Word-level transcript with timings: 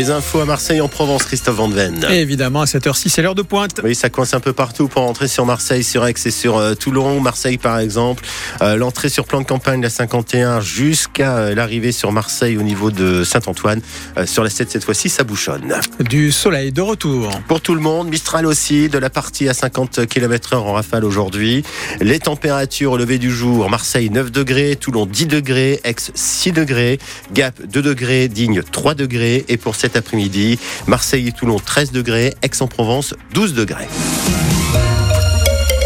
Les 0.00 0.10
infos 0.10 0.40
à 0.40 0.46
Marseille 0.46 0.80
en 0.80 0.88
Provence, 0.88 1.24
Christophe 1.24 1.56
Van 1.56 1.68
Ven. 1.68 2.06
Et 2.08 2.20
évidemment, 2.20 2.62
à 2.62 2.66
cette 2.66 2.86
heure-ci, 2.86 3.10
c'est 3.10 3.20
l'heure 3.20 3.34
de 3.34 3.42
pointe. 3.42 3.82
Oui, 3.84 3.94
ça 3.94 4.08
coince 4.08 4.32
un 4.32 4.40
peu 4.40 4.54
partout 4.54 4.88
pour 4.88 5.02
entrer 5.02 5.28
sur 5.28 5.44
Marseille, 5.44 5.84
sur 5.84 6.06
Aix 6.06 6.14
et 6.24 6.30
sur 6.30 6.56
euh, 6.56 6.72
Toulon. 6.72 7.20
Marseille, 7.20 7.58
par 7.58 7.78
exemple. 7.78 8.24
Euh, 8.62 8.76
L'entrée 8.76 9.10
sur 9.10 9.26
plan 9.26 9.42
de 9.42 9.46
campagne, 9.46 9.82
la 9.82 9.90
51, 9.90 10.62
jusqu'à 10.62 11.36
euh, 11.36 11.54
l'arrivée 11.54 11.92
sur 11.92 12.12
Marseille 12.12 12.56
au 12.56 12.62
niveau 12.62 12.90
de 12.90 13.24
Saint-Antoine. 13.24 13.82
Euh, 14.16 14.24
sur 14.24 14.42
la 14.42 14.48
7, 14.48 14.70
cette 14.70 14.84
fois-ci, 14.84 15.10
ça 15.10 15.22
bouchonne. 15.22 15.74
Du 16.08 16.32
soleil 16.32 16.72
de 16.72 16.80
retour. 16.80 17.30
Pour 17.46 17.60
tout 17.60 17.74
le 17.74 17.82
monde, 17.82 18.08
Mistral 18.08 18.46
aussi, 18.46 18.88
de 18.88 18.96
la 18.96 19.10
partie 19.10 19.50
à 19.50 19.52
50 19.52 20.06
km/h 20.06 20.56
en 20.56 20.72
rafale 20.72 21.04
aujourd'hui. 21.04 21.62
Les 22.00 22.20
températures 22.20 22.92
au 22.92 22.96
lever 22.96 23.18
du 23.18 23.30
jour, 23.30 23.68
Marseille 23.68 24.08
9 24.08 24.32
degrés, 24.32 24.76
Toulon 24.76 25.04
10 25.04 25.26
degrés, 25.26 25.78
Aix 25.84 25.96
6 26.14 26.52
degrés, 26.52 26.98
Gap 27.34 27.60
2 27.66 27.82
degrés, 27.82 28.28
Digne 28.28 28.62
3 28.62 28.94
degrés. 28.94 29.44
Et 29.48 29.58
pour 29.58 29.76
après-midi, 29.96 30.58
Marseille 30.86 31.28
et 31.28 31.32
Toulon 31.32 31.58
13 31.58 31.92
degrés, 31.92 32.34
Aix-en-Provence 32.42 33.14
12 33.34 33.54
degrés. 33.54 33.88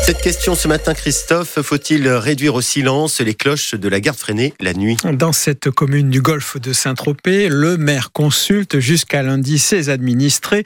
Cette 0.05 0.21
question 0.21 0.55
ce 0.55 0.69
matin, 0.69 0.93
Christophe, 0.93 1.63
faut-il 1.63 2.07
réduire 2.07 2.55
au 2.55 2.61
silence 2.61 3.23
les 3.23 3.33
cloches 3.33 3.75
de 3.75 3.89
la 3.89 4.01
garde 4.01 4.19
freinée 4.19 4.53
la 4.61 4.75
nuit? 4.75 4.99
Dans 5.11 5.33
cette 5.33 5.71
commune 5.71 6.11
du 6.11 6.21
golfe 6.21 6.61
de 6.61 6.75
Saint-Tropez, 6.75 7.49
le 7.49 7.79
maire 7.79 8.13
consulte 8.13 8.81
jusqu'à 8.81 9.23
lundi 9.23 9.59
ses 9.59 9.89
administrés, 9.89 10.65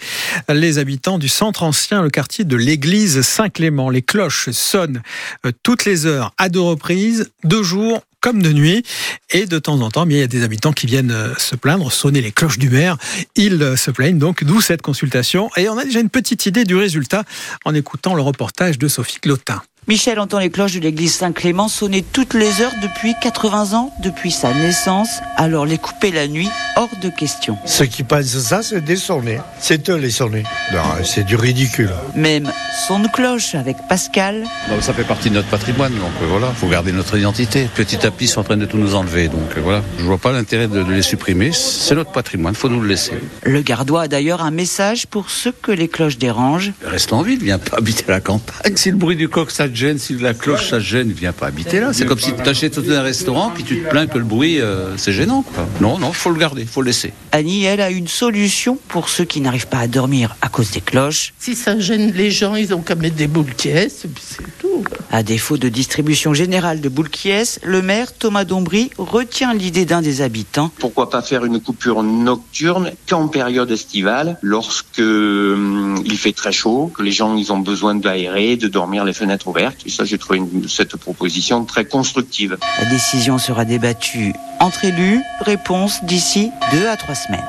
les 0.49 0.79
habitants 0.79 1.19
du 1.19 1.29
centre 1.29 1.63
ancien, 1.63 2.03
le 2.03 2.11
quartier 2.11 2.45
de 2.45 2.57
l'église 2.57 3.23
Saint-Clément. 3.23 3.91
Les 3.91 4.03
cloches 4.03 4.51
sonnent 4.51 5.03
euh, 5.47 5.53
toutes 5.63 5.85
les 5.85 6.07
heures 6.07 6.35
à 6.37 6.49
deux 6.49 6.59
reprises, 6.61 7.31
deux 7.45 7.63
jours 7.63 8.03
comme 8.21 8.43
de 8.43 8.53
nuit. 8.53 8.85
Et 9.31 9.47
de 9.47 9.59
temps 9.59 9.81
en 9.81 9.91
temps, 9.91 10.07
il 10.09 10.17
y 10.17 10.23
a 10.23 10.27
des 10.27 10.43
habitants 10.43 10.73
qui 10.73 10.87
viennent 10.87 11.11
euh, 11.11 11.35
se 11.37 11.57
plaindre, 11.57 11.93
sonner 11.93 12.21
les 12.21 12.33
cloches 12.33 12.59
du 12.59 12.71
maire. 12.71 12.97
Ils 13.37 13.63
euh, 13.63 13.77
se 13.77 13.91
plaignent 13.91 14.19
donc, 14.19 14.45
d'où 14.45 14.61
cette 14.61 14.83
consultation. 14.83 15.51
Et 15.57 15.69
on 15.69 15.79
a 15.79 15.85
déjà 15.85 16.01
une 16.01 16.11
petite 16.11 16.47
idée 16.47 16.65
du 16.65 16.77
résultat 16.77 17.25
en 17.65 17.75
écoutant 17.75 18.15
le 18.15 18.23
reportage 18.23 18.79
de 18.79 18.89
Sophie 18.89 19.21
Clotin. 19.21 19.63
Michel 19.89 20.21
entend 20.21 20.39
les 20.39 20.51
cloches 20.51 20.75
de 20.75 20.81
l'église 20.81 21.15
Saint-Clément 21.15 21.67
sonner 21.67 22.03
toutes 22.03 22.35
les 22.35 22.61
heures 22.61 22.75
depuis 22.83 23.15
80 23.23 23.73
ans, 23.73 23.91
depuis 24.03 24.31
sa 24.31 24.53
naissance. 24.53 25.09
Alors 25.39 25.65
les 25.65 25.79
couper 25.79 26.11
la 26.11 26.29
nuit, 26.29 26.51
hors 26.77 26.91
de 27.01 27.09
question. 27.09 27.57
Ceux 27.65 27.87
qui 27.87 28.03
pensent 28.03 28.39
ça, 28.39 28.63
c'est 28.63 28.83
des 28.83 28.97
sonnets. 28.97 29.41
C'est 29.59 29.89
eux 29.89 29.97
les 29.97 30.11
sonnets. 30.11 30.43
Non, 30.75 30.81
c'est 31.05 31.25
du 31.25 31.37
ridicule. 31.37 31.89
Même 32.15 32.53
son 32.87 33.01
de 33.01 33.09
cloche 33.09 33.55
avec 33.55 33.79
Pascal. 33.89 34.45
Non, 34.69 34.79
ça 34.83 34.93
fait 34.93 35.05
partie 35.05 35.31
de 35.31 35.37
notre 35.37 35.49
patrimoine, 35.49 35.95
donc 35.95 36.13
euh, 36.23 36.27
voilà, 36.29 36.49
faut 36.49 36.69
garder 36.69 36.93
notre 36.93 37.17
identité. 37.17 37.67
Petit 37.75 38.05
à 38.05 38.11
petit, 38.11 38.27
ils 38.27 38.29
sont 38.29 38.41
en 38.41 38.45
train 38.45 38.59
de 38.59 38.67
tout 38.67 38.77
nous 38.77 38.95
enlever, 38.95 39.29
donc 39.29 39.57
euh, 39.57 39.61
voilà. 39.63 39.83
Je 39.99 40.05
vois 40.05 40.19
pas 40.19 40.33
l'intérêt 40.33 40.69
de, 40.69 40.83
les 40.83 41.01
supprimer. 41.01 41.51
C'est 41.53 41.95
notre 41.95 42.13
patrimoine, 42.13 42.55
faut 42.55 42.69
nous 42.69 42.83
le 42.83 42.89
laisser. 42.89 43.15
Le 43.43 43.63
gardois 43.63 44.03
a 44.03 44.09
d'ailleurs 44.09 44.43
un 44.43 44.51
message 44.51 45.07
pour 45.07 45.31
ceux 45.31 45.53
que 45.53 45.73
les 45.73 45.89
cloches 45.89 46.19
dérangent. 46.19 46.75
Reste 46.85 47.15
en 47.15 47.23
ville, 47.23 47.43
viens 47.43 47.59
pas 47.59 47.79
habiter 47.79 48.05
la 48.07 48.21
campagne. 48.21 48.77
Si 48.77 48.91
le 48.91 48.99
bruit 48.99 49.17
du 49.17 49.31
coq 49.31 49.51
ça 49.51 49.67
gêne, 49.79 49.99
si 49.99 50.15
la 50.15 50.35
cloche 50.35 50.71
ça 50.71 50.81
gêne, 50.81 51.13
viens 51.13 51.33
pas 51.33 51.47
habiter 51.47 51.81
là. 51.81 51.93
C'est 51.93 52.05
comme 52.05 52.19
si 52.19 52.35
tu 52.35 52.43
t'achètes 52.43 52.75
tout 52.75 52.91
un 52.91 53.03
restaurant 53.03 53.51
puis 53.51 53.63
tu 53.63 53.81
te 53.81 53.89
plains 53.89 54.07
que 54.07 54.19
le 54.19 54.25
bruit 54.25 54.61
euh, 54.61 54.97
c'est 54.97 55.13
gênant. 55.13 55.43
Quoi. 55.43 55.67
Non, 55.81 55.99
non, 55.99 56.13
faut 56.13 56.31
le 56.31 56.39
garder, 56.39 56.65
faut 56.65 56.83
le 56.83 56.89
laisser. 56.89 57.13
Annie, 57.33 57.65
elle, 57.65 57.81
a 57.81 57.91
une 57.91 58.09
solution 58.09 58.79
pour 58.89 59.09
ceux 59.09 59.25
qui 59.25 59.41
n'arrivent 59.41 59.69
pas 59.69 59.79
à 59.79 59.87
dormir 59.87 60.37
à 60.43 60.49
cause 60.49 60.73
des 60.73 60.81
cloches. 60.81 61.33
Si 61.39 61.55
ça 61.55 61.79
gêne 61.79 62.13
les 62.13 62.31
gens, 62.31 62.57
ils 62.57 62.75
ont 62.75 62.81
qu'à 62.81 62.97
mettre 62.97 63.17
des 63.17 63.29
boules 63.29 63.55
qui 63.57 63.69
et 63.69 63.89
puis 63.89 64.25
c'est 64.27 64.59
tout. 64.59 64.68
À 65.11 65.23
défaut 65.23 65.57
de 65.57 65.69
distribution 65.69 66.35
générale 66.35 66.81
de 66.81 66.89
boules 66.89 67.09
qui 67.11 67.29
le 67.63 67.83
maire 67.83 68.17
Thomas 68.17 68.45
Dombry 68.45 68.91
retient 68.97 69.53
l'idée 69.53 69.85
d'un 69.85 70.01
des 70.01 70.23
habitants. 70.23 70.71
Pourquoi 70.79 71.11
pas 71.11 71.21
faire 71.21 71.45
une 71.45 71.61
coupure 71.61 72.03
nocturne 72.03 72.93
qu'en 73.09 73.29
période 73.29 73.71
estivale, 73.71 74.39
lorsque 74.43 74.99
hum, 74.99 76.03
il 76.05 76.17
fait 76.17 76.33
très 76.33 76.53
chaud, 76.53 76.91
que 76.97 77.03
les 77.03 77.13
gens 77.13 77.37
ils 77.37 77.53
ont 77.53 77.59
besoin 77.59 77.95
d'aérer, 77.95 78.57
de 78.57 78.67
dormir 78.69 79.05
les 79.05 79.13
fenêtres 79.13 79.49
ouvertes. 79.49 79.79
Et 79.85 79.91
ça, 79.91 80.05
j'ai 80.05 80.17
trouvé 80.19 80.39
une- 80.39 80.69
cette 80.69 80.97
proposition 80.97 81.65
très 81.65 81.85
constructive. 81.85 82.57
La 82.79 82.87
décision 82.87 83.39
sera 83.39 83.65
débattue 83.65 84.33
entre 84.61 84.85
élus. 84.87 85.21
Réponse 85.41 86.03
d'ici 86.05 86.51
deux 86.73 86.87
à 86.89 86.97
trois 86.97 87.15
semaines. 87.15 87.41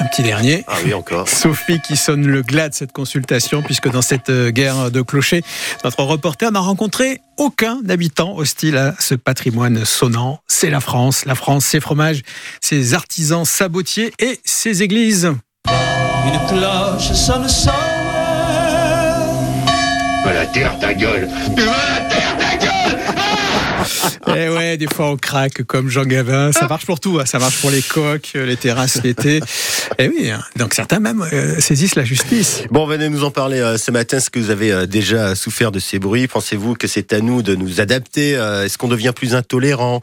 Un 0.00 0.04
petit 0.06 0.22
dernier. 0.22 0.64
Ah 0.68 0.74
oui, 0.84 0.94
encore. 0.94 1.28
Sophie 1.28 1.80
qui 1.80 1.96
sonne 1.96 2.26
le 2.26 2.42
glas 2.42 2.68
de 2.68 2.74
cette 2.74 2.92
consultation, 2.92 3.62
puisque 3.62 3.90
dans 3.90 4.02
cette 4.02 4.30
euh, 4.30 4.50
guerre 4.50 4.92
de 4.92 5.02
clochers, 5.02 5.42
notre 5.82 6.04
reporter 6.04 6.52
n'a 6.52 6.60
rencontré 6.60 7.20
aucun 7.36 7.80
habitant 7.88 8.36
hostile 8.36 8.76
à 8.76 8.94
ce 9.00 9.16
patrimoine 9.16 9.84
sonnant. 9.84 10.40
C'est 10.46 10.70
la 10.70 10.80
France, 10.80 11.24
la 11.24 11.34
France, 11.34 11.64
ses 11.64 11.80
fromages, 11.80 12.22
ses 12.60 12.94
artisans 12.94 13.44
sabotiers 13.44 14.12
et 14.20 14.38
ses 14.44 14.82
églises. 14.84 15.32
Une 15.66 16.46
cloche 16.48 17.12
sonne 17.12 17.48
sonne. 17.48 17.72
la 20.24 20.46
terre 20.46 20.78
ta 20.78 20.94
gueule 20.94 21.28
Et 24.36 24.46
Eh 24.46 24.48
ouais, 24.50 24.76
des 24.76 24.86
fois 24.86 25.10
on 25.10 25.16
craque 25.16 25.62
comme 25.64 25.88
Jean 25.88 26.04
Gavin. 26.04 26.52
Ça 26.52 26.66
marche 26.68 26.86
pour 26.86 27.00
tout, 27.00 27.18
hein. 27.20 27.26
ça 27.26 27.38
marche 27.38 27.60
pour 27.60 27.70
les 27.70 27.82
coques, 27.82 28.32
les 28.34 28.56
terrasses 28.56 29.02
l'été. 29.02 29.40
Et 29.98 30.08
oui, 30.08 30.30
hein. 30.30 30.40
donc 30.56 30.74
certains 30.74 31.00
même 31.00 31.24
euh, 31.32 31.60
saisissent 31.60 31.94
la 31.94 32.04
justice. 32.04 32.62
Bon, 32.70 32.86
venez 32.86 33.08
nous 33.08 33.24
en 33.24 33.30
parler 33.30 33.60
euh, 33.60 33.78
ce 33.78 33.90
matin. 33.90 34.18
Est-ce 34.18 34.30
que 34.30 34.38
vous 34.38 34.50
avez 34.50 34.72
euh, 34.72 34.86
déjà 34.86 35.34
souffert 35.34 35.72
de 35.72 35.78
ces 35.78 35.98
bruits 35.98 36.28
Pensez-vous 36.28 36.74
que 36.74 36.86
c'est 36.86 37.12
à 37.12 37.20
nous 37.20 37.42
de 37.42 37.54
nous 37.54 37.80
adapter 37.80 38.32
Est-ce 38.32 38.78
qu'on 38.78 38.88
devient 38.88 39.12
plus 39.14 39.34
intolérant 39.34 40.00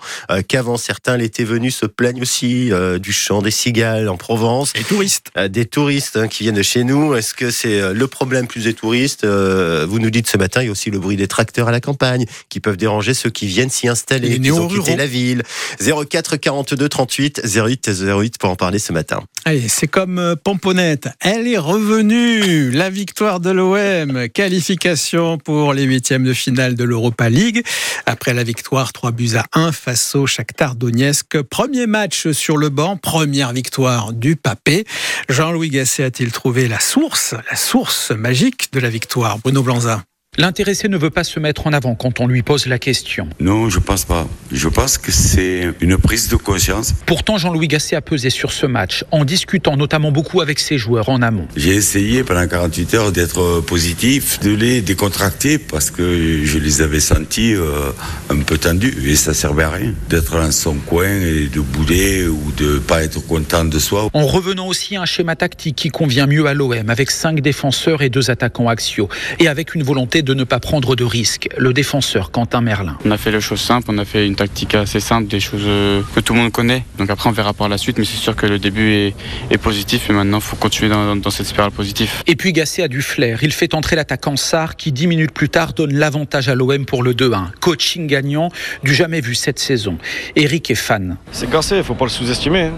qu'avant 0.47 0.77
Certains, 0.77 1.17
l'été 1.17 1.43
venu, 1.43 1.71
se 1.71 1.85
plaignent 1.85 2.21
aussi 2.21 2.71
du 2.99 3.13
chant 3.13 3.41
des 3.41 3.51
cigales 3.51 4.09
en 4.09 4.17
Provence? 4.17 4.73
Les 4.75 4.83
touristes. 4.83 5.31
Des 5.49 5.65
touristes 5.65 6.17
hein, 6.17 6.27
qui 6.27 6.43
viennent 6.43 6.55
de 6.55 6.63
chez 6.63 6.83
nous. 6.83 7.15
Est-ce 7.15 7.33
que 7.33 7.51
c'est 7.51 7.93
le 7.93 8.07
problème 8.07 8.47
plus 8.47 8.65
des 8.65 8.73
touristes? 8.73 9.25
Vous 9.25 9.99
nous 9.99 10.09
dites 10.09 10.29
ce 10.29 10.37
matin, 10.37 10.61
il 10.61 10.65
y 10.65 10.69
a 10.69 10.71
aussi 10.71 10.91
le 10.91 10.99
bruit 10.99 11.17
des 11.17 11.27
tracteurs 11.27 11.67
à 11.67 11.71
la 11.71 11.81
campagne 11.81 12.25
qui 12.49 12.59
peuvent 12.59 12.77
déranger 12.77 13.13
ceux 13.13 13.29
qui 13.29 13.47
viennent 13.47 13.69
s'y 13.69 13.87
installer, 13.87 14.14
Les 14.17 14.39
qui 14.39 14.51
ont 14.51 14.67
quitté 14.67 14.95
la 14.95 15.07
ville. 15.07 15.43
04 15.79 16.37
42 16.37 16.89
38 16.89 17.41
08 17.45 17.89
08 17.89 18.37
pour 18.37 18.49
en 18.49 18.55
parler 18.55 18.79
ce 18.79 18.93
matin. 18.93 19.23
Allez, 19.45 19.67
c'est 19.67 19.87
comme 19.87 20.19
euh, 20.19 20.35
Pomponette. 20.35 21.09
Elle 21.21 21.47
est 21.47 21.57
revenue. 21.57 22.71
La 22.71 22.89
victoire 22.89 23.39
de 23.39 23.51
l'OM. 23.51 24.27
Qualification 24.29 25.37
pour 25.37 25.73
les 25.73 25.83
huitièmes 25.83 26.23
de 26.23 26.33
finale 26.33 26.75
de 26.75 26.83
l'Europa 26.83 27.29
League. 27.29 27.63
Après 28.05 28.33
la 28.33 28.43
victoire 28.43 28.91
3 28.93 29.11
buts 29.11 29.35
à 29.35 29.45
1 29.53 29.71
face 29.71 30.15
au 30.15 30.25
Shakhtar 30.25 30.75
Donetsk. 30.75 31.41
Premier 31.43 31.87
match 31.87 32.31
sur 32.31 32.57
le 32.57 32.69
banc. 32.69 32.97
Première 32.97 33.53
victoire 33.53 34.13
du 34.13 34.35
Papé. 34.35 34.85
Jean-Louis 35.29 35.69
Gasset 35.69 36.03
a-t-il 36.03 36.31
trouvé 36.31 36.67
la 36.67 36.79
source, 36.79 37.35
la 37.49 37.57
source 37.57 38.11
magique 38.11 38.69
de 38.73 38.79
la 38.79 38.89
victoire? 38.89 39.37
Bruno 39.39 39.63
Blanza. 39.63 40.03
L'intéressé 40.37 40.89
ne 40.89 40.97
veut 40.97 41.09
pas 41.09 41.23
se 41.23 41.39
mettre 41.39 41.65
en 41.65 41.71
avant 41.71 41.95
quand 41.95 42.19
on 42.19 42.27
lui 42.27 42.43
pose 42.43 42.65
la 42.65 42.77
question. 42.77 43.29
Non, 43.39 43.69
je 43.69 43.79
pense 43.79 44.03
pas. 44.03 44.27
Je 44.51 44.67
pense 44.67 44.97
que 44.97 45.11
c'est 45.11 45.69
une 45.79 45.97
prise 45.97 46.27
de 46.27 46.35
conscience. 46.35 46.93
Pourtant, 47.05 47.37
Jean-Louis 47.37 47.69
Gasset 47.69 47.95
a 47.95 48.01
pesé 48.01 48.29
sur 48.29 48.51
ce 48.51 48.65
match, 48.65 49.05
en 49.11 49.23
discutant 49.23 49.77
notamment 49.77 50.11
beaucoup 50.11 50.41
avec 50.41 50.59
ses 50.59 50.77
joueurs 50.77 51.07
en 51.07 51.21
amont. 51.21 51.47
J'ai 51.55 51.75
essayé 51.75 52.23
pendant 52.23 52.45
48 52.47 52.93
heures 52.95 53.11
d'être 53.13 53.61
positif, 53.61 54.39
de 54.41 54.53
les 54.53 54.81
décontracter 54.81 55.57
parce 55.57 55.89
que 55.89 56.43
je 56.43 56.57
les 56.57 56.81
avais 56.81 56.99
sentis 56.99 57.53
euh, 57.53 57.91
un 58.29 58.39
peu 58.39 58.57
tendus 58.57 58.93
et 59.09 59.15
ça 59.15 59.33
servait 59.33 59.63
à 59.63 59.69
rien 59.69 59.93
d'être 60.09 60.33
dans 60.33 60.51
son 60.51 60.75
coin 60.75 61.07
et 61.07 61.47
de 61.47 61.61
bouder 61.61 62.27
ou 62.27 62.51
de 62.57 62.79
pas 62.79 63.03
être 63.03 63.25
content 63.25 63.63
de 63.63 63.79
soi. 63.79 64.09
En 64.13 64.27
revenant 64.27 64.67
aussi 64.67 64.97
à 64.97 65.01
un 65.01 65.05
schéma 65.05 65.37
tactique 65.37 65.77
qui 65.77 65.89
convient 65.89 66.27
mieux 66.27 66.45
à 66.45 66.53
l'OM, 66.53 66.89
avec 66.89 67.09
cinq 67.09 67.39
défenseurs 67.39 68.01
et 68.01 68.09
deux 68.09 68.29
attaquants 68.29 68.67
axiaux, 68.67 69.07
et 69.39 69.47
avec 69.47 69.75
une 69.75 69.83
volonté 69.83 70.23
de 70.25 70.33
ne 70.33 70.43
pas 70.43 70.59
prendre 70.59 70.95
de 70.95 71.03
risques. 71.05 71.47
Le 71.57 71.71
défenseur 71.71 72.31
Quentin 72.31 72.59
Merlin. 72.61 72.97
On 73.05 73.11
a 73.11 73.17
fait 73.17 73.31
les 73.31 73.39
choses 73.39 73.61
simples, 73.61 73.87
on 73.91 73.97
a 73.97 74.05
fait 74.05 74.27
une 74.27 74.35
tactique 74.35 74.75
assez 74.75 74.99
simple, 74.99 75.27
des 75.27 75.39
choses 75.39 75.61
euh, 75.65 76.01
que 76.15 76.19
tout 76.19 76.33
le 76.33 76.39
monde 76.39 76.51
connaît. 76.51 76.83
Donc 76.97 77.09
après 77.09 77.29
on 77.29 77.31
verra 77.33 77.53
par 77.53 77.69
la 77.69 77.77
suite, 77.77 77.97
mais 77.99 78.05
c'est 78.05 78.17
sûr 78.17 78.35
que 78.35 78.45
le 78.47 78.59
début 78.59 78.91
est, 78.93 79.15
est 79.51 79.57
positif 79.57 80.09
et 80.09 80.13
maintenant 80.13 80.39
il 80.39 80.43
faut 80.43 80.55
continuer 80.57 80.89
dans, 80.89 81.15
dans 81.15 81.29
cette 81.29 81.45
spirale 81.45 81.71
positive. 81.71 82.11
Et 82.27 82.35
puis 82.35 82.51
Gasset 82.51 82.81
a 82.83 82.87
du 82.87 83.01
flair. 83.01 83.39
Il 83.43 83.53
fait 83.53 83.73
entrer 83.73 83.95
l'attaquant 83.95 84.35
Sarr 84.35 84.75
qui, 84.75 84.91
dix 84.91 85.07
minutes 85.07 85.31
plus 85.31 85.49
tard, 85.49 85.73
donne 85.73 85.93
l'avantage 85.93 86.49
à 86.49 86.55
l'OM 86.55 86.85
pour 86.85 87.03
le 87.03 87.13
2-1. 87.13 87.51
Coaching 87.61 88.07
gagnant 88.07 88.49
du 88.83 88.93
jamais 88.95 89.21
vu 89.21 89.35
cette 89.35 89.59
saison. 89.59 89.97
Eric 90.35 90.71
est 90.71 90.75
fan. 90.75 91.17
C'est 91.31 91.49
Gasset, 91.49 91.77
il 91.77 91.83
faut 91.83 91.93
pas 91.95 92.05
le 92.05 92.09
sous-estimer. 92.11 92.63
hein. 92.63 92.73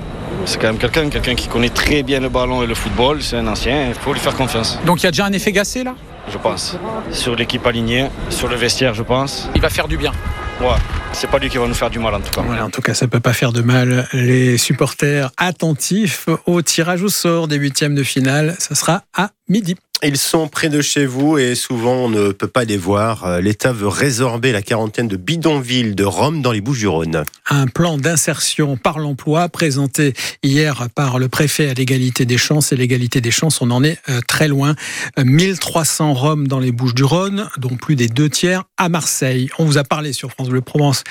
C'est 0.45 0.59
quand 0.59 0.67
même 0.67 0.77
quelqu'un, 0.77 1.09
quelqu'un 1.09 1.35
qui 1.35 1.47
connaît 1.47 1.69
très 1.69 2.03
bien 2.03 2.19
le 2.19 2.29
ballon 2.29 2.61
et 2.61 2.67
le 2.67 2.75
football. 2.75 3.21
C'est 3.21 3.37
un 3.37 3.47
ancien, 3.47 3.87
il 3.89 3.93
faut 3.95 4.13
lui 4.13 4.19
faire 4.19 4.35
confiance. 4.35 4.77
Donc 4.85 5.01
il 5.01 5.05
y 5.05 5.07
a 5.07 5.11
déjà 5.11 5.25
un 5.25 5.31
effet 5.31 5.51
Gasset 5.51 5.83
là? 5.83 5.95
Je 6.31 6.37
pense. 6.37 6.75
Sur 7.11 7.35
l'équipe 7.35 7.65
alignée, 7.65 8.09
sur 8.29 8.47
le 8.47 8.55
vestiaire, 8.55 8.93
je 8.93 9.03
pense. 9.03 9.49
Il 9.55 9.61
va 9.61 9.69
faire 9.69 9.87
du 9.87 9.97
bien. 9.97 10.11
Ouais, 10.59 10.67
c'est 11.13 11.29
pas 11.29 11.37
lui 11.37 11.49
qui 11.49 11.57
va 11.57 11.67
nous 11.67 11.73
faire 11.75 11.89
du 11.89 11.99
mal 11.99 12.15
en 12.15 12.19
tout 12.19 12.31
cas. 12.31 12.41
Voilà, 12.41 12.65
en 12.65 12.69
tout 12.69 12.81
cas, 12.81 12.93
ça 12.93 13.07
peut 13.07 13.19
pas 13.19 13.33
faire 13.33 13.53
de 13.53 13.61
mal. 13.61 14.07
Les 14.11 14.57
supporters 14.57 15.29
attentifs 15.37 16.27
au 16.47 16.61
tirage 16.61 17.03
au 17.03 17.09
sort 17.09 17.47
des 17.47 17.57
huitièmes 17.57 17.93
de 17.93 18.03
finale, 18.03 18.55
ça 18.57 18.73
sera 18.73 19.03
à 19.15 19.29
midi. 19.47 19.75
Ils 20.03 20.17
sont 20.17 20.47
près 20.47 20.69
de 20.69 20.79
chez 20.79 21.07
vous 21.07 21.39
et 21.39 21.55
souvent 21.55 21.93
on 21.93 22.09
ne 22.09 22.31
peut 22.31 22.47
pas 22.47 22.65
les 22.65 22.77
voir. 22.77 23.25
Euh, 23.25 23.41
L'État 23.41 23.71
veut 23.71 23.87
résorber 23.87 24.51
la 24.51 24.61
quarantaine 24.61 25.07
de 25.07 25.17
bidonvilles 25.17 25.95
de 25.95 26.03
Rome 26.03 26.43
dans 26.43 26.51
les 26.51 26.61
Bouches-du-Rhône. 26.61 27.23
Un 27.49 27.65
plan 27.65 27.97
d'insertion 27.97 28.77
par 28.77 28.99
l'emploi 28.99 29.49
présenté 29.49 30.13
hier 30.43 30.87
par 30.93 31.17
le 31.17 31.29
préfet 31.29 31.69
à 31.69 31.73
l'égalité 31.73 32.25
des 32.25 32.37
chances. 32.37 32.71
Et 32.71 32.75
l'égalité 32.75 33.21
des 33.21 33.31
chances, 33.31 33.59
on 33.59 33.71
en 33.71 33.83
est 33.83 33.97
euh, 34.07 34.21
très 34.27 34.47
loin. 34.47 34.75
1300 35.17 36.13
Roms 36.13 36.47
dans 36.47 36.59
les 36.59 36.71
Bouches-du-Rhône, 36.71 37.49
dont 37.57 37.75
plus 37.75 37.95
des 37.95 38.07
deux 38.07 38.29
tiers 38.29 38.65
à 38.77 38.89
Marseille. 38.89 39.49
On 39.57 39.65
vous 39.65 39.79
a 39.79 39.83
parlé 39.83 40.13
sur 40.13 40.29
France 40.29 40.49
Bleu 40.49 40.61
Provence 40.61 41.03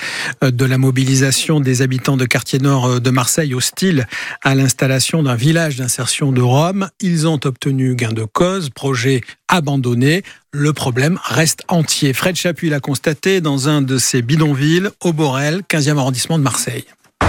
euh, 0.45 0.51
de 0.51 0.63
la 0.63 0.77
mobilisation 0.77 1.59
des 1.59 1.81
habitants 1.81 2.15
de 2.15 2.25
quartier 2.25 2.59
nord 2.59 3.01
de 3.01 3.09
Marseille 3.09 3.53
hostile 3.53 4.07
à 4.43 4.55
l'installation 4.55 5.23
d'un 5.23 5.35
village 5.35 5.75
d'insertion 5.75 6.31
de 6.31 6.41
Roms. 6.41 6.89
Ils 7.01 7.27
ont 7.27 7.39
obtenu 7.43 7.95
gain 7.95 8.13
de 8.13 8.23
cause 8.23 8.69
projet 8.77 9.21
abandonné. 9.47 10.21
Le 10.51 10.71
problème 10.71 11.19
reste 11.23 11.63
entier. 11.67 12.13
Fred 12.13 12.35
Chapuis 12.35 12.69
l'a 12.69 12.79
constaté 12.79 13.41
dans 13.41 13.69
un 13.69 13.81
de 13.81 13.97
ses 13.97 14.21
bidonvilles, 14.21 14.89
au 15.01 15.13
Borel, 15.13 15.63
15e 15.67 15.97
arrondissement 15.97 16.37
de 16.37 16.43
Marseille. 16.43 16.85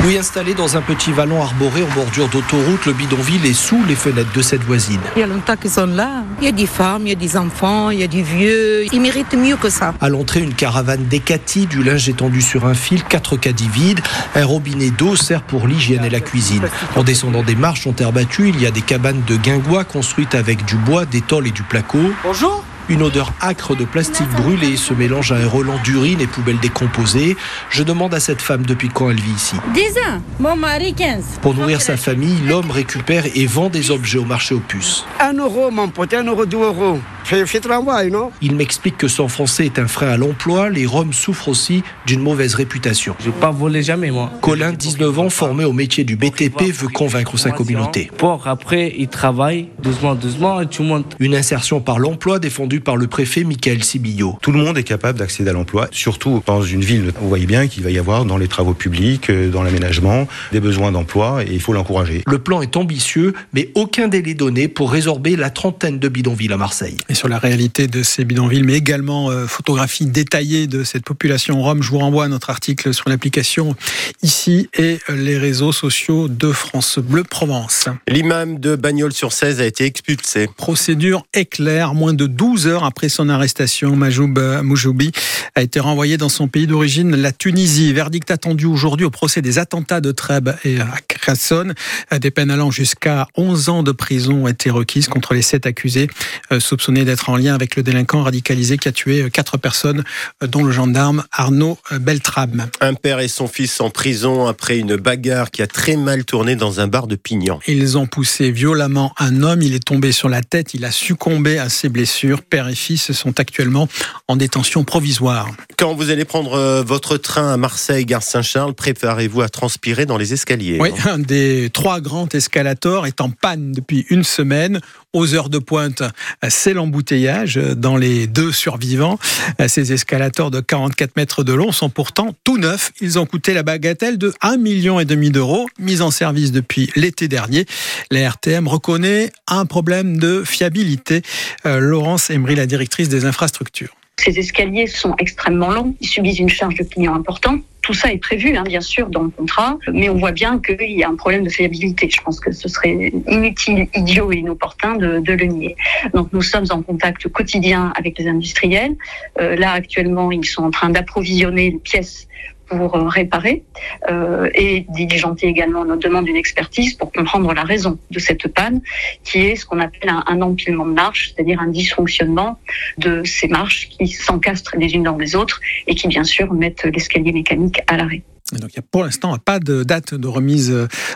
Oui, 0.07 0.17
installé 0.17 0.55
dans 0.55 0.77
un 0.77 0.81
petit 0.81 1.13
vallon 1.13 1.43
arboré 1.43 1.83
en 1.83 1.89
bordure 1.89 2.29
d'autoroute, 2.29 2.87
le 2.87 2.93
bidonville 2.93 3.45
est 3.45 3.53
sous 3.53 3.85
les 3.87 3.97
fenêtres 3.97 4.33
de 4.33 4.43
cette 4.43 4.63
voisine. 4.63 5.01
Il 5.17 5.21
y 5.21 5.23
a 5.23 5.27
longtemps 5.27 5.57
qu'ils 5.57 5.73
sont 5.73 5.87
là. 5.87 6.23
Il 6.41 6.45
y 6.45 6.49
a 6.49 6.53
des 6.53 6.67
femmes, 6.67 7.03
il 7.03 7.09
y 7.09 7.13
a 7.13 7.17
des 7.17 7.37
enfants, 7.37 7.91
il 7.91 7.99
y 7.99 8.05
a 8.05 8.07
des 8.07 8.23
vieux. 8.23 8.85
Ils 8.93 9.01
méritent 9.01 9.35
mieux 9.35 9.57
que 9.57 9.69
ça. 9.69 9.95
À 10.01 10.09
l'entrée, 10.09 10.41
une 10.41 10.55
caravane 10.55 11.05
Decati, 11.07 11.67
du 11.67 11.83
linge 11.83 12.09
étendu 12.09 12.41
sur 12.41 12.67
un 12.67 12.75
fil, 12.75 13.03
quatre 13.03 13.37
caddies 13.37 13.69
vides. 13.69 14.01
Un 14.37 14.45
robinet 14.45 14.91
d'eau 14.91 15.17
sert 15.17 15.43
pour 15.43 15.67
l'hygiène 15.67 16.05
et 16.05 16.11
la 16.11 16.21
cuisine. 16.21 16.69
En 16.95 17.03
descendant 17.03 17.43
des 17.43 17.57
marches 17.57 17.87
en 17.87 17.93
terre 17.93 18.13
battue, 18.13 18.51
il 18.51 18.63
y 18.63 18.67
a 18.67 18.71
des 18.71 18.83
cabanes 18.83 19.23
de 19.27 19.37
guingois 19.37 19.85
construites 19.85 20.37
avec 20.37 20.65
du 20.65 20.77
bois, 20.77 21.07
des 21.07 21.23
tôles 21.23 21.49
et 21.49 21.53
du 21.53 21.65
placo. 21.65 21.99
Bonjour. 22.23 22.65
Une 22.91 23.03
odeur 23.03 23.35
âcre 23.43 23.77
de 23.77 23.85
plastique 23.85 24.31
brûlé 24.31 24.77
se 24.77 24.95
mélange 24.95 25.31
à 25.33 25.37
un 25.37 25.47
relent 25.47 25.79
d'urine 25.85 26.23
et 26.23 26.27
poubelles 26.27 26.59
décomposées. 26.59 27.37
Je 27.69 27.83
demande 27.83 28.15
à 28.15 28.21
cette 28.21 28.41
femme 28.41 28.65
depuis 28.65 28.89
quand 28.89 29.11
elle 29.11 29.21
vit 29.21 29.33
ici. 29.33 29.57
10 29.75 29.83
ans. 29.99 30.23
Mon 30.41 30.57
mari, 30.57 30.95
15. 30.95 31.41
Pour 31.43 31.55
nourrir 31.55 31.83
sa 31.83 31.99
famille, 31.99 32.39
l'homme 32.47 32.71
récupère 32.71 33.25
et 33.35 33.45
vend 33.45 33.69
des 33.69 33.91
objets 33.91 34.19
au 34.19 34.25
marché 34.25 34.55
aux 34.55 34.61
puces. 34.61 35.05
Un 35.21 35.35
euro, 35.35 35.71
mon 35.71 35.89
pote, 35.89 36.15
un 36.15 36.25
euro, 36.25 36.47
deux 36.47 36.63
euros. 36.63 36.99
Fais, 37.25 37.45
fais 37.45 37.61
travail, 37.61 38.11
non? 38.11 38.31
Il 38.41 38.57
m'explique 38.57 38.97
que 38.97 39.07
son 39.07 39.29
français 39.29 39.67
est 39.67 39.79
un 39.79 39.87
frein 39.87 40.09
à 40.09 40.17
l'emploi. 40.17 40.71
Les 40.71 40.87
Roms 40.87 41.13
souffrent 41.13 41.49
aussi 41.49 41.83
d'une 42.07 42.23
mauvaise 42.23 42.55
réputation. 42.55 43.15
Je 43.23 43.29
pas 43.29 43.51
volé 43.51 43.83
jamais, 43.83 44.11
moi. 44.11 44.31
Colin, 44.41 44.73
19 44.73 45.19
ans, 45.19 45.29
formé 45.29 45.67
au 45.67 45.75
métier 45.75 46.05
du 46.05 46.17
BTP, 46.17 46.73
veut 46.73 46.89
convaincre 46.89 47.37
sa 47.37 47.51
communauté. 47.51 48.11
Pour 48.17 48.49
après, 48.49 48.95
il 48.97 49.09
travaille 49.09 49.69
doucement, 49.83 50.15
doucement, 50.15 50.63
et 50.63 50.69
tu 50.69 50.81
montes. 50.81 51.17
Une 51.19 51.35
insertion 51.35 51.83
par 51.83 51.99
l'emploi 51.99 52.39
défendue 52.39 52.78
par 52.81 52.97
le 52.97 53.07
préfet 53.07 53.45
Michael 53.45 53.83
Sibillo. 53.83 54.39
Tout 54.43 54.53
le 54.53 54.59
monde 54.59 54.79
est 54.79 54.85
capable 54.85 55.19
d'accéder 55.19 55.51
à 55.51 55.53
l'emploi, 55.53 55.89
surtout 55.91 56.43
dans 56.47 56.63
une 56.63 56.83
ville. 56.83 57.13
Vous 57.21 57.29
voyez 57.29 57.47
bien 57.47 57.67
qu'il 57.67 57.83
va 57.83 57.91
y 57.91 57.99
avoir 57.99 58.25
dans 58.25 58.37
les 58.37 58.49
travaux 58.49 58.75
publics, 58.75 59.31
euh, 59.31 59.51
dans 59.51 59.63
l'aménagement, 59.63 60.27
des 60.53 60.61
besoins 60.61 60.93
d'emploi 60.93 61.43
et 61.45 61.53
il 61.53 61.61
faut 61.61 61.73
l'encourager. 61.73 62.23
Le 62.27 62.39
plan 62.39 62.63
est 62.63 62.77
ambitieux, 62.77 63.35
mais 63.53 63.71
aucun 63.75 64.09
délai 64.09 64.35
donné 64.35 64.69
pour 64.69 64.91
résorber 64.93 65.37
la 65.37 65.51
trentaine 65.51 65.99
de 65.99 66.09
bidonvilles 66.09 66.53
à 66.53 66.57
Marseille. 66.57 66.97
Et 67.09 67.15
sur 67.15 67.29
la 67.29 67.39
réalité 67.39 67.87
de 67.87 68.03
ces 68.03 68.25
bidonvilles, 68.25 68.63
mais 68.63 68.75
également 68.75 69.31
euh, 69.31 69.47
photographie 69.47 70.07
détaillée 70.07 70.67
de 70.67 70.85
cette 70.85 71.05
population 71.05 71.61
rome, 71.63 71.83
je 71.83 71.91
vous 71.91 71.99
renvoie 71.99 72.25
à 72.25 72.29
notre 72.29 72.51
article 72.51 72.95
sur 72.95 73.09
l'application 73.09 73.75
ici 74.23 74.69
et 74.79 74.99
les 75.09 75.39
réseaux 75.39 75.73
sociaux 75.73 76.29
de 76.29 76.53
France 76.53 76.99
Bleu 76.99 77.25
Provence. 77.25 77.89
L'imam 78.09 78.59
de 78.59 78.77
Bagnols-sur-Cèze 78.77 79.61
a 79.61 79.67
été 79.67 79.85
expulsé. 79.85 80.49
Procédure 80.57 81.25
éclair, 81.35 81.95
moins 81.95 82.15
de 82.15 82.27
12 82.27 82.68
heures 82.69 82.85
après 82.85 83.09
son 83.09 83.29
arrestation, 83.29 83.97
Majoub 83.97 84.39
Moujoubi 84.63 85.13
a 85.55 85.63
été 85.63 85.81
renvoyé 85.81 86.17
dans 86.17 86.29
son 86.29 86.49
pays 86.49 86.67
d'origine, 86.67 87.17
la 87.17 87.33
Tunisie. 87.33 87.93
Verdict 87.93 88.31
attendu 88.31 88.67
aujourd'hui 88.67 89.07
au 89.07 89.11
procès 89.11 89.43
des 89.43 89.59
attentats 89.59 90.01
de 90.01 90.13
Trèbes 90.13 90.55
et 90.65 90.81
à 90.81 90.95
Crassonne. 91.09 91.75
Des 92.21 92.31
peines 92.31 92.51
allant 92.51 92.71
jusqu'à 92.71 93.27
11 93.37 93.69
ans 93.69 93.83
de 93.83 93.93
prison 93.93 94.45
ont 94.45 94.49
été 94.49 94.71
requises 94.71 95.09
contre 95.09 95.35
les 95.35 95.43
sept 95.43 95.67
accusés 95.67 96.09
euh, 96.53 96.61
soupçonnés 96.61 97.05
d'être 97.05 97.31
en 97.31 97.37
lien 97.37 97.55
avec 97.55 97.77
le 97.77 97.83
délinquant 97.83 98.23
radicalisé 98.23 98.79
qui 98.79 98.89
a 98.89 98.93
tué 98.93 99.31
quatre 99.31 99.57
personnes, 99.57 100.05
euh, 100.43 100.47
dont 100.47 100.65
le 100.65 100.73
gendarme 100.73 101.25
Arnaud 101.33 101.79
Beltrame. 102.01 102.69
Un 102.81 102.95
père 102.95 103.21
et 103.21 103.29
son 103.29 103.49
fils 103.49 103.81
en 103.81 103.91
prison 103.91 104.47
après 104.47 104.79
une 104.79 104.97
bagarre 104.97 105.51
qui 105.51 105.63
a 105.63 105.67
très 105.67 105.97
mal 105.97 106.25
tourné 106.25 106.57
dans 106.57 106.81
un 106.81 106.89
bar 106.89 107.07
de 107.07 107.17
Pignan. 107.17 107.61
Ils 107.67 107.97
ont 107.99 108.07
poussé 108.07 108.51
violemment 108.51 109.13
un 109.19 109.43
homme, 109.43 109.63
il 109.63 109.75
est 109.75 109.85
tombé 109.85 110.13
sur 110.13 110.29
la 110.29 110.43
tête, 110.43 110.75
il 110.75 110.85
a 110.85 110.91
succombé 110.91 111.59
à 111.59 111.69
ses 111.69 111.89
blessures. 111.89 112.43
Père 112.43 112.58
et 112.67 112.75
fils 112.75 113.13
sont 113.13 113.39
actuellement 113.39 113.89
en 114.27 114.37
détention 114.37 114.83
provisoire. 114.83 115.49
Quand 115.77 115.95
vous 115.95 116.11
allez 116.11 116.25
prendre 116.25 116.55
euh, 116.55 116.83
votre 116.83 117.17
train 117.17 117.53
à 117.53 117.57
Marseille, 117.57 118.05
gare 118.05 118.23
Saint-Charles, 118.23 118.75
préparez-vous 118.75 119.43
à 119.43 119.49
transpirer 119.49 120.07
dans 120.07 120.17
les 120.17 120.33
escaliers. 120.33 120.79
Oui, 120.81 120.91
un 121.07 121.19
des 121.19 121.71
trois 121.73 122.01
grands 122.01 122.29
escalators 122.33 123.07
est 123.07 123.21
en 123.21 123.31
panne 123.31 123.73
depuis 123.73 124.07
une 124.11 124.25
semaine. 124.25 124.81
Aux 125.15 125.35
heures 125.35 125.49
de 125.49 125.59
pointe, 125.59 126.03
c'est 126.51 126.75
l'embouteillage 126.75 127.57
dans 127.57 127.97
les 127.97 128.27
deux 128.27 128.53
survivants. 128.53 129.19
Ces 129.67 129.95
escalators 129.95 130.51
de 130.51 130.61
44 130.61 131.17
mètres 131.17 131.45
de 131.45 131.55
long 131.55 131.73
sont 131.73 131.89
pourtant 131.89 132.35
tout 132.45 132.59
neufs. 132.59 132.93
Ils 133.01 133.19
ont 133.19 133.25
coûté 133.25 133.55
la 133.55 133.63
bagatelle 133.63 134.19
de 134.19 134.35
1,5 134.43 134.59
million 134.59 135.03
d'euros, 135.31 135.67
mis 135.79 136.03
en 136.03 136.11
service 136.11 136.53
depuis 136.53 136.91
l'été 136.95 137.27
dernier. 137.27 137.65
La 138.11 138.29
RTM 138.29 138.69
reconnaît 138.69 139.33
un 139.47 139.65
problème 139.65 140.19
de 140.19 140.45
fiabilité. 140.45 141.23
Euh, 141.65 141.79
Laurence 141.79 142.29
Emery, 142.29 142.55
la 142.55 142.67
directrice 142.67 143.09
des 143.09 143.25
infrastructures. 143.25 143.95
Ces 144.19 144.39
escaliers 144.39 144.89
sont 144.89 145.15
extrêmement 145.19 145.71
longs, 145.71 145.95
ils 146.01 146.09
subissent 146.09 146.41
une 146.41 146.49
charge 146.49 146.75
de 146.75 146.83
clients 146.83 147.15
importante. 147.15 147.63
Tout 147.83 147.95
ça 147.95 148.13
est 148.13 148.19
prévu, 148.19 148.57
hein, 148.57 148.65
bien 148.65 148.81
sûr, 148.81 149.09
dans 149.09 149.23
le 149.23 149.31
contrat, 149.31 149.79
mais 149.91 150.09
on 150.11 150.19
voit 150.19 150.33
bien 150.33 150.61
qu'il 150.61 150.91
y 150.91 151.05
a 151.05 151.09
un 151.09 151.15
problème 151.15 151.45
de 151.45 151.49
fiabilité. 151.49 152.11
Je 152.11 152.21
pense 152.21 152.39
que 152.41 152.53
ce 152.53 152.69
serait 152.69 153.13
inutile, 153.29 153.87
idiot 153.95 154.31
et 154.33 154.39
inopportun 154.39 154.97
de, 154.97 155.21
de 155.21 155.33
le 155.33 155.47
nier. 155.47 155.77
Donc 156.13 156.29
nous 156.33 156.43
sommes 156.43 156.67
en 156.71 156.83
contact 156.83 157.29
quotidien 157.29 157.93
avec 157.97 158.19
les 158.19 158.27
industriels. 158.29 158.97
Euh, 159.41 159.57
là, 159.57 159.73
actuellement, 159.73 160.31
ils 160.33 160.45
sont 160.45 160.65
en 160.65 160.71
train 160.71 160.91
d'approvisionner 160.91 161.71
les 161.71 161.79
pièces 161.79 162.29
pour 162.69 162.93
réparer 162.93 163.65
euh, 164.11 164.51
et 164.55 164.87
diligenter 164.89 165.47
également 165.47 165.85
notre 165.85 166.03
demande 166.03 166.27
d'une 166.27 166.37
expertise 166.37 166.95
pour 166.95 167.13
comprendre 167.13 167.53
la 167.55 167.63
raison 167.63 167.99
de 168.11 168.19
cette 168.19 168.49
panne, 168.49 168.81
qui 169.25 169.41
est 169.41 169.57
ce 169.57 169.67
qu'on 169.67 169.81
appelle 169.81 170.11
un, 170.11 170.41
empilement 170.43 170.87
de 170.87 170.93
marches, 170.93 171.33
c'est-à-dire 171.35 171.61
un 171.61 171.69
dysfonctionnement 171.69 172.59
de 172.99 173.23
ces 173.25 173.49
marches 173.49 173.89
qui 173.89 174.09
s'encastrent 174.09 174.77
les 174.77 174.95
unes 174.95 175.03
dans 175.03 175.17
les 175.17 175.35
autres 175.35 175.61
et 175.87 175.95
qui 175.95 176.09
bien 176.09 176.25
sûr 176.25 176.53
mettent 176.53 176.85
l'escalier 176.85 177.33
mécanique 177.33 177.81
à 177.87 177.97
l'arrêt. 177.97 178.23
Donc, 178.53 178.71
il 178.75 178.79
n'y 178.79 178.85
a 178.85 178.89
pour 178.91 179.05
l'instant 179.05 179.37
pas 179.39 179.59
de 179.59 179.83
date 179.83 180.15
de 180.15 180.29
remise 180.29 180.75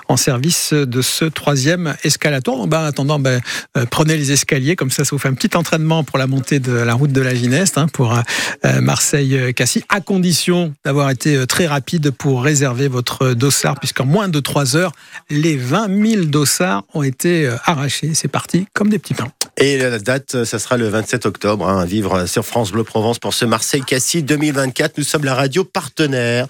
en 0.08 0.16
service 0.16 0.72
de 0.72 1.02
ce 1.02 1.24
troisième 1.24 1.96
escalator. 2.04 2.66
Ben, 2.66 2.82
en 2.82 2.84
attendant, 2.84 3.18
ben, 3.18 3.40
euh, 3.76 3.86
prenez 3.90 4.16
les 4.16 4.32
escaliers, 4.32 4.76
comme 4.76 4.90
ça, 4.90 5.04
ça 5.04 5.10
vous 5.12 5.18
fait 5.18 5.28
un 5.28 5.34
petit 5.34 5.56
entraînement 5.56 6.04
pour 6.04 6.18
la 6.18 6.26
montée 6.26 6.60
de 6.60 6.72
la 6.72 6.94
route 6.94 7.12
de 7.12 7.20
la 7.20 7.34
Gineste, 7.34 7.78
hein, 7.78 7.86
pour 7.88 8.14
euh, 8.14 8.80
Marseille-Cassis, 8.80 9.82
à 9.88 10.00
condition 10.00 10.74
d'avoir 10.84 11.10
été 11.10 11.46
très 11.46 11.66
rapide 11.66 12.10
pour 12.10 12.42
réserver 12.42 12.88
votre 12.88 13.34
dossard, 13.34 13.78
puisqu'en 13.78 14.06
moins 14.06 14.28
de 14.28 14.40
trois 14.40 14.76
heures, 14.76 14.92
les 15.30 15.56
20 15.56 16.06
000 16.06 16.24
dossards 16.24 16.84
ont 16.94 17.02
été 17.02 17.50
arrachés. 17.64 18.12
C'est 18.14 18.28
parti 18.28 18.66
comme 18.74 18.88
des 18.88 18.98
petits 18.98 19.14
pains. 19.14 19.30
Et 19.58 19.76
la 19.76 19.98
date, 19.98 20.44
ça 20.44 20.58
sera 20.58 20.76
le 20.76 20.88
27 20.88 21.26
octobre, 21.26 21.68
hein, 21.68 21.84
vivre 21.84 22.26
sur 22.26 22.44
France 22.44 22.72
Bleu 22.72 22.84
Provence 22.84 23.18
pour 23.18 23.34
ce 23.34 23.44
Marseille-Cassis 23.44 24.24
2024. 24.24 24.96
Nous 24.96 25.04
sommes 25.04 25.24
la 25.24 25.34
radio 25.34 25.62
partenaire. 25.62 26.46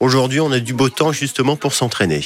Aujourd'hui, 0.00 0.40
on 0.40 0.50
a 0.50 0.58
du 0.58 0.74
beau 0.74 0.88
temps 0.88 1.12
justement 1.12 1.56
pour 1.56 1.72
s'entraîner. 1.72 2.24